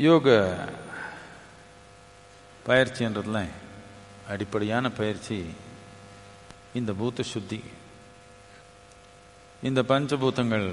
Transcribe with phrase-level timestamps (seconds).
[0.00, 0.26] யோக
[2.66, 3.48] பயிற்சின்றதில்
[4.28, 5.54] அடிப்படையான பயிற்சி
[6.72, 7.64] இந்த பூத்த சுத்தி.
[9.62, 10.68] இந்த பஞ்சபூதங்கள்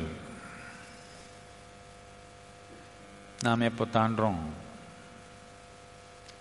[3.44, 4.42] நாம் எப்போ தாண்டுறோம்?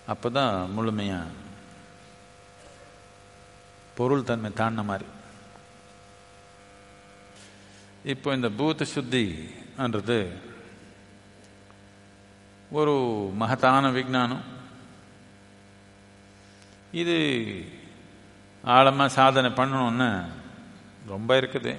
[0.07, 1.29] அப்போ தான் முழுமையாக
[3.95, 5.09] பொருள் தன்மை தாண்டின மாதிரி.
[8.05, 10.19] இப்போ இந்த பூத்த சுத்தின்றது
[12.71, 12.93] ஒரு
[13.35, 14.41] மகத்தான விஜானம்
[16.93, 17.17] இது
[18.63, 20.25] ஆழமாக சாதனை பண்ணணும்னு
[21.07, 21.79] ரொம்ப இருக்குது.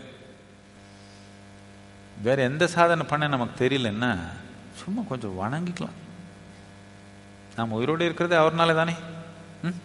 [2.23, 4.17] வேற எந்த சாதனை பண்ண நமக்கு தெரியலன்னா
[4.75, 6.05] சும்மா கொஞ்சம் வணங்கிக்கலாம்.
[7.55, 8.93] நம்ம உயிரோடு இருக்கிறதே அவர்னால தானே?
[9.63, 9.75] ம்?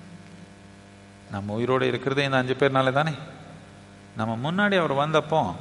[1.30, 3.12] நம்ம உயிரோடு இருக்கிறதே இந்த அஞ்சு பேர்னால தானே?
[4.16, 5.54] நம்ம முன்னாடி அவர் வந்தப்போ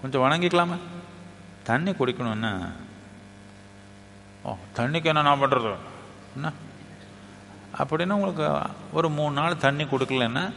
[0.00, 0.76] கொஞ்சம் வணங்கிக்கலாமா?
[1.62, 2.72] தண்ணி குடிக்கணும்னா
[4.42, 5.76] ஓ தண்ணிக்கு என்ன நான் பண்ணுறது
[6.36, 6.52] என்ன?
[7.78, 10.52] அப்படின்னா உங்களுக்கு ஒரு மூணு நாள் தண்ணி கொடுக்கலன்னா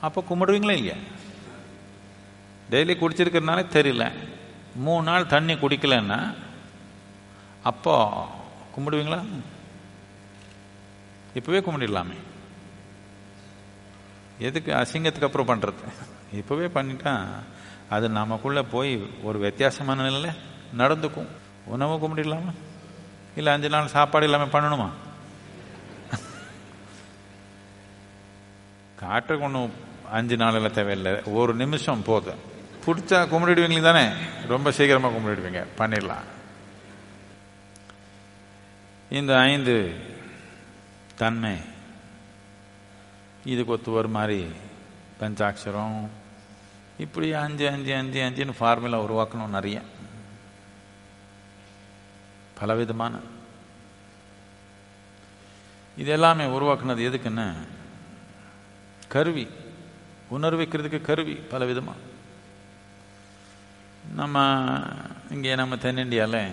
[0.00, 0.94] அப்போ கும்பிடுவீங்களா இல்லையா?
[2.70, 4.12] டெய்லி குடிச்சிருக்கிறதுனாலே தெரியல.
[4.76, 6.34] மூணு நாள் தண்ணி குடிக்கலன்னா
[7.62, 8.26] அப்போ
[8.76, 9.20] கும்பிடுவீங்களா?
[11.34, 12.16] இப்போவே கும்பிடலாமே
[14.38, 15.82] எதுக்கு அசிங்கத்துக்கு அப்புறம் பண்ணுறது
[16.34, 17.26] இப்போவே பண்ணிட்டா
[17.88, 20.40] அது நமக்குள்ளே போய் ஒரு வித்தியாசமான நிலையில்
[20.78, 21.28] நடந்துக்கும்.
[21.66, 22.52] உணவு கும்பிடலாமா
[23.36, 24.90] இல்லை அஞ்சு நாள் சாப்பாடு இல்லாமல் பண்ணணுமா?
[28.96, 29.72] காட்டுக்கு ஒன்றும்
[30.10, 31.22] அஞ்சு நாளில் தேவையில்லை.
[31.22, 32.38] ஒரு நிமிஷம் போதும்.
[32.86, 34.12] பிடிச்சா கும்பிடுவீங்களே தானே?
[34.48, 35.64] ரொம்ப சீக்கிரமாக கும்பிடுவீங்க.
[35.78, 36.32] பண்ணிடலாம்.
[39.10, 39.94] இந்த ஐந்து
[41.16, 41.56] தன்மை
[43.44, 44.46] இதுக்கு ஒத்து ஒரு மாதிரி
[45.20, 46.08] பஞ்சாட்சரம்
[46.98, 49.80] இப்படி அஞ்சு அஞ்சு அஞ்சு அஞ்சுன்னு ஃபார்முலா உருவாக்கணும் நிறைய.
[52.64, 53.20] பலவிதமான.
[55.96, 57.46] இது எல்லாமே உருவாக்குனது எதுக்குன்னு?
[59.08, 59.48] கருவி.
[60.30, 62.02] உணர்விக்கிறதுக்கு கருவி பலவிதமாக
[64.14, 64.42] நம்ம
[65.30, 66.52] இங்கே நம்ம தென்னிந்தியாவில்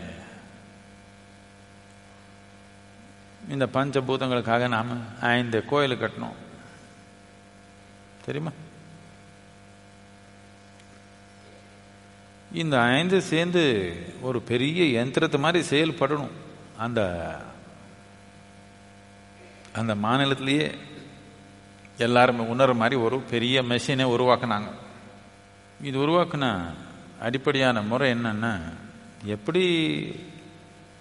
[3.50, 6.38] இந்த பஞ்சபூதங்களுக்காக நாம் ஐந்து கோயில் கட்டணும்.
[8.26, 8.52] தெரியுமா?
[12.54, 13.64] இந்த ஐந்து சேர்ந்து
[14.22, 16.36] ஒரு பெரிய யந்திரத்தை மாதிரி செயல்படணும்.
[16.78, 17.02] அந்த
[19.74, 20.76] அந்த மாநிலத்திலேயே
[21.98, 24.72] எல்லாருமே உணர்ற மாதிரி ஒரு பெரிய மெஷினை உருவாக்குனாங்க.
[25.82, 26.74] இது உருவாக்குன
[27.22, 28.60] அடிப்படையான முறை என்னன்னா
[29.26, 29.64] எப்படி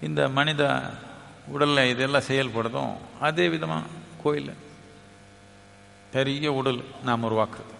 [0.01, 0.81] இந்த மனித
[1.47, 3.85] உடலில் இதெல்லாம் செயல்படுதோ அதே விதமாக
[4.23, 4.53] கோயில்
[6.11, 7.75] பெரிய உடல் நாம் உருவாக்குறது.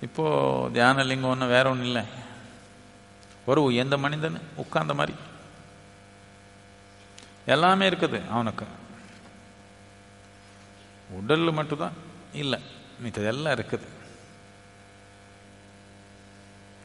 [0.00, 2.02] இப்போ தியான லிங்கம் ஒன்றும் வேற ஒன்றும் இல்லை.
[3.46, 5.18] ஒரு எந்த மனிதன் உட்கார்ந்த மாதிரி.
[7.46, 8.66] எல்லாமே இருக்குது அவனுக்கு.
[11.10, 11.92] உடல் மட்டும்தான்
[12.32, 12.60] இல்லை.
[13.04, 13.86] மித்ததெல்லாம் இருக்குது.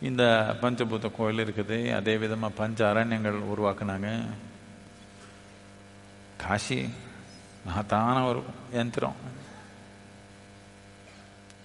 [0.02, 1.96] இந்த பஞ்சபூத கோயில் இருக்குது.
[1.96, 4.26] அதே விதமாக பஞ்ச அரண்யங்கள் உருவாக்குனாங்க.
[6.38, 6.90] காசி
[7.66, 9.16] மகத்தான ஒரு யந்திரம்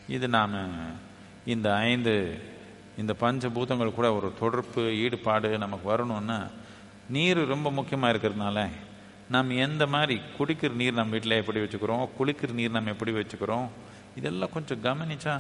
[0.09, 1.05] இது நாம்
[1.55, 2.15] இந்த ஐந்து
[2.97, 6.39] இந்த பஞ்சபூதங்கள் கூட ஒரு தொடர்பு ஈடுபாடு நமக்கு வரணும்னா
[7.09, 8.61] நீர் ரொம்ப முக்கியமாக இருக்கிறதுனால
[9.35, 13.67] நாம் எந்த மாதிரி குடிக்கிற நீர் நம்ம வீட்டில் எப்படி வச்சுக்கிறோம் குளிக்கிற நீர் நம்ம எப்படி வச்சுக்கிறோம்
[14.17, 15.35] இதெல்லாம் கொஞ்சம் கவனித்தா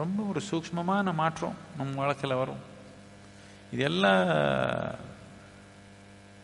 [0.00, 2.62] ரொம்ப ஒரு சூக்மமான மாற்றம் நம்ம வாழ்க்கையில் வரும்.
[3.72, 4.22] இதெல்லாம்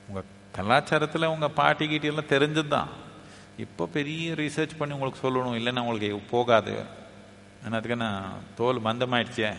[0.08, 2.90] உங்கள் கலாச்சாரத்தில் உங்கள் பாட்டி கீட்டி எல்லாம் தெரிஞ்சது தான்
[3.56, 6.74] இப்போ பெரிய ரிசர்ச் பண்ணி உங்களுக்கு சொல்லணும் இல்லைன்னா உங்களுக்கு போகாது.
[7.64, 9.50] என்னத்துக்கு நான் தோல் மந்தமாயிடுச்சே.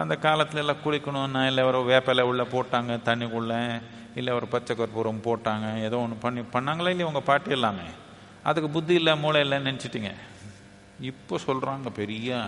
[0.00, 3.82] அந்த காலத்துல எல்லாம் குளிக்கணும்னா இல்லை ஒரு வேப்பிலை உள்ள போட்டாங்க தண்ணிக்குள்ள
[4.14, 7.86] இல்லை ஒரு பச்சை கற்பூரம் போட்டாங்க ஏதோ ஒன்று பண்ணி பண்ணாங்களா இல்லையா உங்கள் பாட்டி எல்லாமே?
[8.42, 10.12] அதுக்கு புத்தி இல்லை மூளை இல்லைன்னு நினச்சிட்டிங்க.
[11.10, 12.40] இப்போ சொல்கிறாங்க பெரிய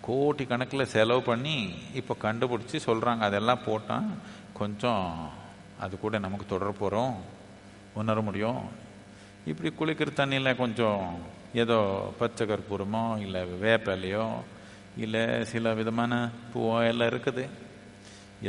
[0.00, 1.56] கோடி கணக்கில் செலவு பண்ணி
[2.00, 4.10] இப்போ கண்டுபிடிச்சி சொல்கிறாங்க அதெல்லாம் போட்டால்
[4.52, 5.06] கொஞ்சம்
[5.84, 7.14] அது கூட நமக்கு தொடர போகிறோம்
[7.94, 8.60] உணர முடியும்.
[9.50, 11.02] இப்படி குளிக்கிற தண்ணியில் கொஞ்சம்
[11.62, 11.76] ஏதோ
[12.20, 14.26] பச்சை கற்பூரமோ இல்லை வேப்பிலையோ
[15.04, 16.12] இல்லை சில விதமான
[16.52, 17.44] பூவோ எல்லாம் இருக்குது.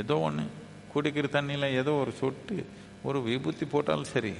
[0.01, 0.45] ஏதோ ஒன்று
[0.93, 2.57] குடிக்கிற தண்ணியில் ஏதோ ஒரு சொட்டு
[3.07, 4.33] ஒரு விபூத்தி போட்டாலும் சரி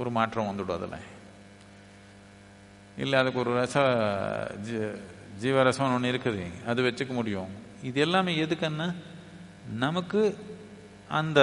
[0.00, 1.06] ஒரு மாற்றம் வந்துடும் அதில்.
[3.02, 3.76] இல்லை அதுக்கு ஒரு ரச
[5.42, 6.44] ஜீவரசம் ஒன்று இருக்குது.
[6.70, 7.50] அது வச்சுக்க முடியும்.
[7.88, 8.88] இது எல்லாமே எதுக்குன்னா
[9.84, 10.22] நமக்கு
[11.20, 11.40] அந்த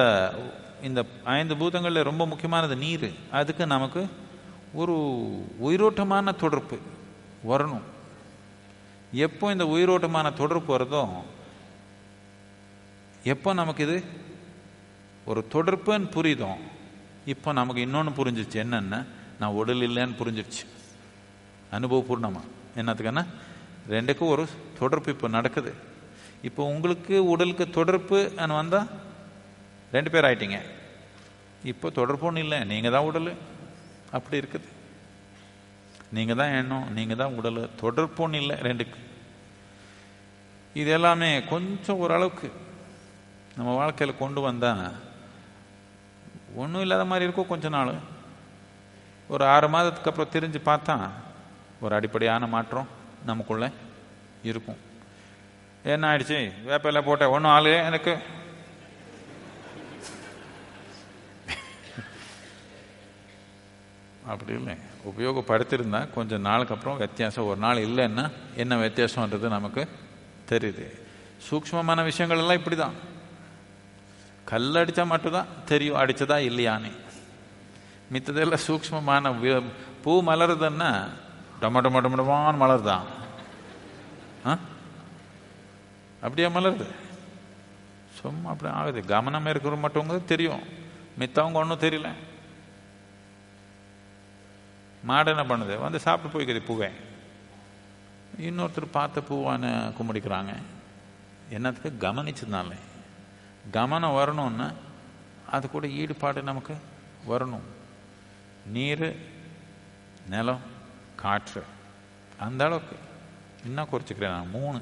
[0.87, 1.01] இந்த
[1.39, 3.09] ஐந்து பூதங்களில் ரொம்ப முக்கியமானது நீர்.
[3.39, 4.01] அதுக்கு நமக்கு
[4.81, 4.95] ஒரு
[5.67, 6.77] உயிரோட்டமான தொடர்பு
[7.49, 7.85] வரணும்.
[9.25, 11.03] எப்போ இந்த உயிரோட்டமான தொடர்பு வருதோ
[13.33, 13.97] எப்போ நமக்கு இது
[15.29, 16.59] ஒரு தொடர்புன்னு புரியுதோம்
[17.33, 18.57] இப்போ நமக்கு இன்னொன்று புரிஞ்சிச்சு.
[18.63, 19.03] என்னென்ன
[19.39, 20.63] நான் உடல் இல்லைன்னு புரிஞ்சிருச்சு.
[21.77, 22.41] அனுபவபூர்ணமா.
[22.79, 23.23] என்னத்துக்குன்னா
[23.95, 24.43] ரெண்டுக்கும் ஒரு
[24.79, 25.71] தொடர்பு இப்போ நடக்குது.
[26.47, 28.17] இப்போ உங்களுக்கு உடலுக்கு தொடர்பு
[28.59, 28.89] வந்தால்
[29.95, 30.59] ரெண்டு பேர் ஆயிட்டீங்க.
[31.71, 32.59] இப்போ தொடர்பு ஒன்றும் இல்லை.
[32.71, 33.31] நீங்கள் தான் உடல்.
[34.11, 34.67] அப்படி இருக்குது.
[36.17, 38.99] நீங்கள் தான் எண்ணம் நீங்கள் தான் உடல் தொடர்புன்னு இல்லை ரெண்டுக்கு.
[40.81, 42.47] இது எல்லாமே கொஞ்சம் ஓரளவுக்கு
[43.57, 44.85] நம்ம வாழ்க்கையில் கொண்டு வந்தால்
[46.61, 47.93] ஒன்றும் இல்லாத மாதிரி இருக்கும் கொஞ்ச நாள்.
[49.33, 50.95] ஒரு ஆறு மாதத்துக்கு அப்புறம் தெரிஞ்சு பார்த்தா
[51.83, 52.91] ஒரு அடிப்படையான மாற்றம்
[53.29, 53.65] நமக்குள்ள
[54.49, 54.79] இருக்கும்.
[55.93, 56.39] என்ன ஆயிடுச்சு?
[56.69, 58.13] வேப்பையில் போட்டேன் ஒன்றும் ஆளு எனக்கு
[64.27, 64.75] அப்படி இல்லை
[65.05, 67.45] உபயோகப்படுத்திருந்தா கொஞ்சம் நாளுக்கு அப்புறம் வித்தியாசம்.
[67.45, 69.87] ஒரு நாள் இல்லைன்னா என்ன வித்தியாசம்ன்றது நமக்கு
[70.49, 71.01] தெரியுது.
[71.49, 72.93] சூக்ஷ்மமான விஷயங்கள் எல்லாம் இப்படி தான்
[74.45, 76.91] கல் அடித்தா மட்டும்தான் தெரியும் அடித்ததா இல்லையான்னு.
[78.13, 79.57] மித்ததெல்லாம் சூக்ஷ்மமான
[80.01, 81.07] பூ மலருதுன்னா
[81.61, 83.01] டொம டொம டொம மலருதான்
[84.45, 84.57] ஆ?
[86.21, 86.85] அப்படியே மலருது?
[88.21, 89.05] சும்மா அப்படி ஆகுது.
[89.05, 90.59] கவனம் இருக்கிற மட்டும் தெரியும்.
[91.19, 92.09] மித்தவங்க ஒன்றும் தெரியல.
[95.05, 95.79] மாடு என்ன பண்ணுது.
[95.79, 96.89] வந்து சாப்பிட்டு போய்க்குது பூவை.
[98.39, 100.53] இன்னொருத்தர் பார்த்த பூவான கும்பிடிக்கிறாங்க.
[101.49, 102.07] என்னத்துக்கு?
[102.07, 102.71] கவனிச்சதுனால
[103.71, 104.71] கவனம் வரணும்னா
[105.51, 106.75] அது கூட ஈடுபாடு நமக்கு
[107.29, 107.65] வரணும்.
[108.65, 109.29] நீர்
[110.29, 110.59] நிலம்
[111.15, 111.63] காற்று.
[112.39, 112.97] அந்த அளவுக்கு.
[113.65, 114.49] இன்னும் குறைச்சிக்கிறேன் நான்.
[114.49, 114.81] மூணு.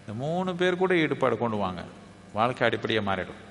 [0.00, 1.84] இந்த மூணு பேர் கூட ஈடுபாடு கொண்டு வாங்க.
[2.32, 3.47] வாழ்க்கை அடிப்படையாக மாறிடும்.